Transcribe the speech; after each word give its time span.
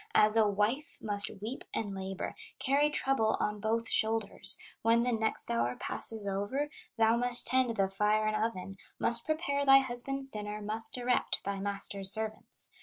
"As 0.15 0.35
a 0.35 0.47
wife, 0.47 0.97
must 0.99 1.29
weep 1.43 1.63
and 1.75 1.93
labor, 1.93 2.33
Carry 2.57 2.89
trouble 2.89 3.37
on 3.39 3.59
both 3.59 3.87
shoulders; 3.87 4.57
When 4.81 5.03
the 5.03 5.11
next 5.11 5.51
hour 5.51 5.75
passes 5.75 6.27
over, 6.27 6.71
Thou 6.97 7.17
must 7.17 7.45
tend 7.45 7.77
the 7.77 7.87
fire 7.87 8.25
and 8.25 8.35
oven, 8.43 8.77
Must 8.97 9.27
prepare 9.27 9.63
thy 9.63 9.77
husband's 9.77 10.27
dinner, 10.27 10.59
Must 10.59 10.91
direct 10.91 11.43
thy 11.43 11.59
master's 11.59 12.11
servants. 12.11 12.67